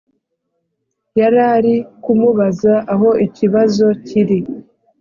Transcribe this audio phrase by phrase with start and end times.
[1.19, 4.39] yarari kumubaza aho ikibazo kiri